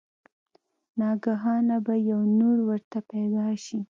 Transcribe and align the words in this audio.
ناګهانه 0.99 1.77
به 1.85 1.95
يو 2.09 2.19
نُور 2.37 2.57
ورته 2.69 2.99
پېدا 3.09 3.45
شي 3.63 3.79